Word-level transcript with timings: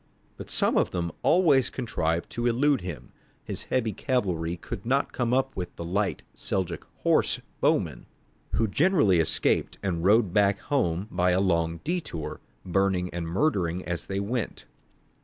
But 0.35 0.49
some 0.49 0.77
of 0.79 0.89
them 0.89 1.11
always 1.21 1.69
contrived 1.69 2.31
to 2.31 2.47
elude 2.47 2.81
him; 2.81 3.11
his 3.43 3.61
heavy 3.61 3.93
cavalry 3.93 4.57
could 4.57 4.83
not 4.83 5.13
come 5.13 5.31
up 5.31 5.55
with 5.55 5.75
the 5.75 5.85
light 5.85 6.23
Seljouk 6.33 6.85
horse 7.03 7.39
bowmen, 7.59 8.07
who 8.53 8.67
generally 8.67 9.19
escaped 9.19 9.77
and 9.83 10.03
rode 10.03 10.33
back 10.33 10.57
home 10.57 11.07
by 11.11 11.29
a 11.29 11.39
long 11.39 11.81
detour, 11.83 12.41
burning 12.65 13.11
and 13.13 13.27
murdering 13.27 13.85
as 13.85 14.07
they 14.07 14.19
went. 14.19 14.65